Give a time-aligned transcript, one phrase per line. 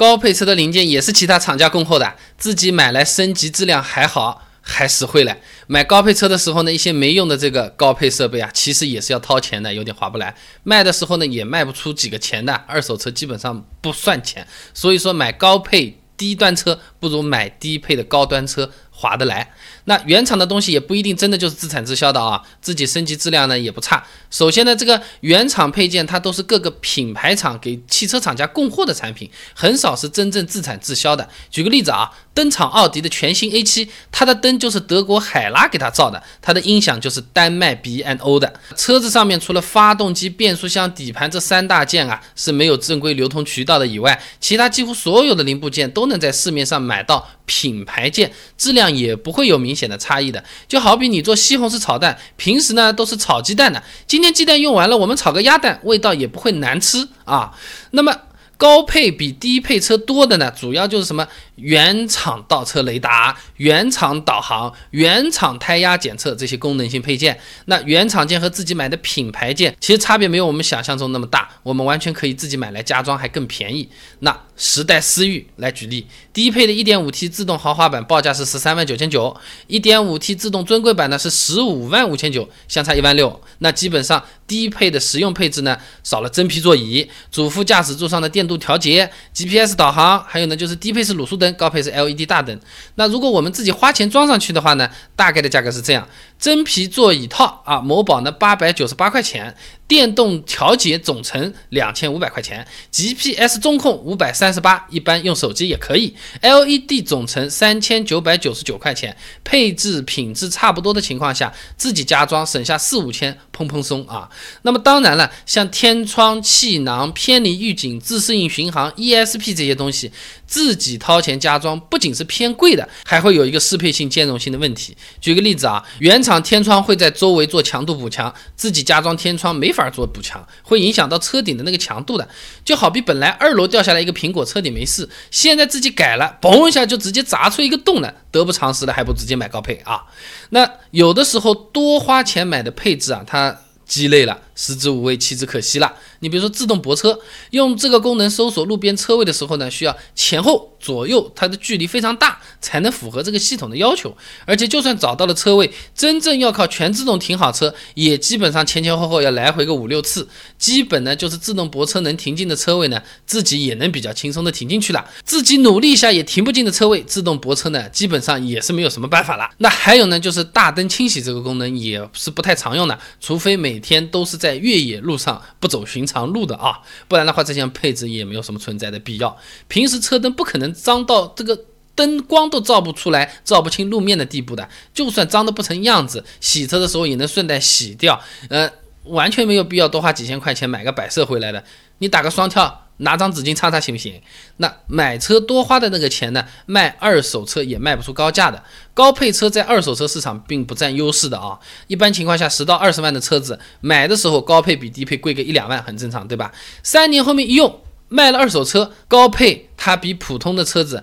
[0.00, 5.42] 高配车的零件也是其他厂家供货的，自己买来升级质量还好，还实惠嘞。
[5.66, 10.34] 买高配车的时候呢，一些没用的这个高配设备啊，其实也是要掏钱的，有点划不来。
[10.62, 14.46] 卖的时候呢，也卖不出几个钱的，二手车基本上不算钱。
[14.72, 18.70] 所以说买高配低端车不如买低配的高端车
[19.00, 19.50] 划得来。
[19.84, 24.04] 那原厂的东西也不一定真的就是自产自销的啊，自己升级质量呢也不差。
[24.30, 31.26] 首先呢，这个原厂配件它都是各个品牌厂给汽车厂家供货的产品，很少是真正自产自销的。
[31.50, 38.52] 举个例子啊，登场奥迪的全新 A7，它的灯就是德国海拉给它造的，它的音响就是丹麦 B&O 的。
[38.76, 49.80] 车子上面除了发动机、变速箱、底盘这三大件啊是没有正规流通渠道的以外，其他几乎所有的零部件都能在市面上买到品牌件，质量也不会有明显。
[49.80, 57.50] 显的差异的，就好比你做西红柿炒蛋，平时呢都是炒鸡蛋的，今天鸡蛋用完了，我们炒个鸭蛋，味道也不会难吃啊。
[57.92, 58.14] 那么
[58.60, 61.26] 高配比低配车多的呢，主要就是什么？
[61.56, 73.88] 原厂倒车雷达、原厂导航、原厂胎压检测这些功能性配件，那原厂件和自己买的品牌件其实差别没有我们想象中那么大，我们完全可以自己买来加装，还更便宜。
[74.18, 79.34] 那时代思域来举例，低配的 1.5T 自动豪华版报价是十三万九千九
[79.68, 83.40] ，1.5T 自动尊贵版呢是十五万五千九，相差一万六。
[83.58, 91.54] 那基本上低配的实用配置呢，少了真皮座椅、主副驾驶座上的电度调节、GPS 导航，还有呢就是低配是卤素灯。
[91.54, 92.58] 高配是 LED 大灯，
[92.96, 99.54] 那如果我们自己花钱装上去的话呢，大概的价格是这样：真皮座椅套啊，某宝呢八百九十八块钱。
[99.90, 106.14] 电动调节总成两千五百块钱，GPS 中控五百三十八，一般用手机也可以。
[106.42, 114.30] LED 总成三千九百九十九块钱，配置品质差不多的情况下，自己加装省下四五千，砰砰松啊！
[114.62, 120.12] 那么当然了，像天窗、气囊、偏离预警、自适应巡航、ESP 这些东西，
[120.46, 124.96] 自己掏钱加装，不仅是偏贵的，还会有一个适配性、兼容性的问题。
[125.20, 129.79] 举个例子啊，原厂天窗会在周围做强度补强，自己加装天窗没法。
[129.88, 132.28] 做补强会影响到车顶的那个强度的，
[132.64, 140.02] 就好比本来二楼掉下来一个苹果，车顶没事，现在自己改了，嘣一下就直接砸出一个洞了，得不偿失了，还不直接买高配啊？
[140.50, 143.60] 那有的时候多花钱买的配置啊，它。
[143.90, 145.90] 鸡肋了，食之无味，弃之可惜了。
[146.18, 147.18] 你比如说自动泊车，
[147.52, 154.14] 用这个功能搜索路边车位的时候呢，需要前后左右它的距离非常大，才能符合这个系统的要求。
[154.44, 160.28] 而且就算找到了车位，真正要靠全自动停好车，也基本上前前后后要来回个五六次。
[160.58, 165.08] 基本呢就是自动泊车能停进的车位呢，自己也能比较轻松的停进去了。
[165.24, 169.48] 自己努力一下也停不进的车位，自动泊车呢，基本上也是没有什么办法了。
[169.56, 179.36] 那还有呢，就是大灯清洗这个功能也是不太常用的，除非每天都是在在越野路上不走寻常路的啊，不然的话这项配置也没有什么存在的必要。
[179.68, 188.18] 平时车灯不可能脏到这个灯光都照不出来、照不清路面的地步的，就算脏的不成样子，洗车的时候也能顺带洗掉。
[188.48, 188.70] 呃，
[189.04, 191.64] 完全没有必要多花几千块钱买个摆设回来的。
[191.98, 192.86] 你打个双跳。
[193.02, 194.20] 拿张纸巾擦擦行不行？
[194.58, 196.44] 那买车多花的那个钱呢？
[196.66, 198.62] 卖二手车也卖不出高价的。
[198.92, 201.58] 高配车在二手车市场并不占优势的啊。
[201.86, 206.52] 一般情况下，十到二十万的车子买的时候，高配比低配贵个一两万，很正常，对吧？
[206.82, 211.02] 三年后面一用，卖了二手车，高配它比普通的车子。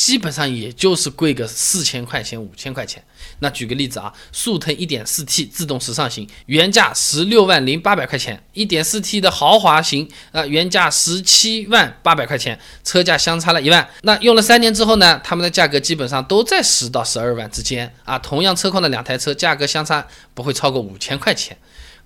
[0.00, 3.04] 基本上也就是贵个四千块钱、五千块钱。
[3.40, 13.86] 那举个例子啊，速腾 1.4T 自动时尚型原价十六万零八百块钱，1.4T 的豪华型啊原价十七万八百块钱，车价相差了一万。
[14.00, 18.18] 那用了三年之后呢，他们的价格基本上都在十到十二万之间啊。
[18.18, 21.54] 同样车况的两台车，价格相差不会超过五千块钱。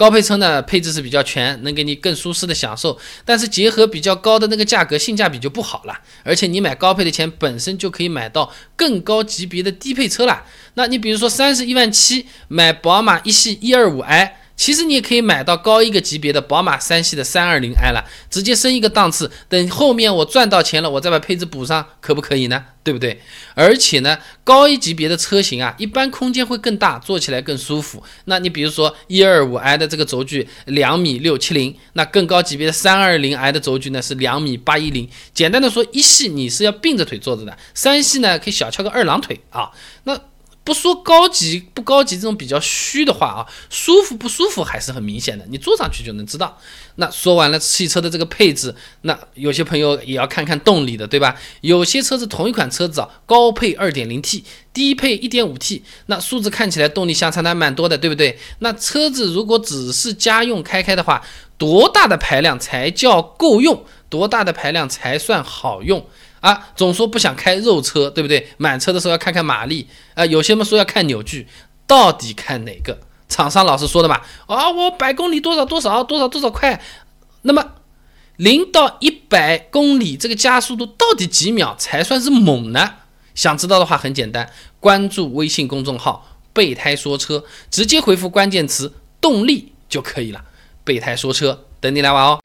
[0.00, 6.00] 高配车呢，配置是比较全，能给你更舒适的享受，但是结合比较高的那个价格，性价比就不好了。
[6.24, 10.42] 而且你买高配的钱本身就可以买到更高级别的低配车了。
[10.72, 14.39] 那你比如说三十一万七买宝马一系一二五 i。
[14.60, 19.30] 其实你也可以买到高一个级别的宝马三系的三二零 i 了，直接升一个档次。
[19.48, 22.62] 等后面我赚到钱了，我再把配置补上，可不可以呢？
[22.84, 23.18] 对不对？
[23.54, 28.02] 而且呢，高一级别的车型啊，一般空间会更大，坐起来更舒服。
[28.26, 35.08] 那你比如说一二五 i 的这个轴距两米六七零，那更高级别的三二零 i 的轴距呢是两米八一零。
[35.32, 39.70] 简单的说，一系你是要并着腿坐着的，三系呢可以小翘个二郎腿啊。
[40.04, 40.20] 那
[40.70, 46.56] 不说高级不高级这种比较虚的话啊，舒服不舒服还是很明显的，你坐上去就能知道。
[46.94, 51.34] 那说完了汽车的这个配置，那有些朋友也要看看动力的，对吧？
[51.62, 58.38] 有些车子同一款车子啊，高配 2.0T，低配 1.5T，那数字看起来动力相差的蛮多的，对不对？
[58.60, 61.20] 那车子如果只是家用开开的话，
[61.58, 63.84] 多大的排量才叫够用？
[64.08, 66.06] 多大的排量才算好用
[66.40, 66.68] 啊？
[66.74, 68.48] 总说不想开肉车，对不对？
[68.56, 71.46] 满车的时候要看看马力啊，有些人说要看扭矩，
[71.86, 72.98] 到底看哪个？
[73.28, 76.82] 厂商老是说的嘛，啊，我百公里多少多少多少多少快，
[77.42, 77.74] 那么
[78.36, 82.94] 零到一百公里这个加速度到底几秒才算是猛呢？
[83.34, 84.50] 想知道的话很简单，
[84.80, 90.44] 关注微信公众号“备胎说车”，直接回复关键词“动力”就可以了。
[90.82, 92.40] 备胎说车，等你来玩哦。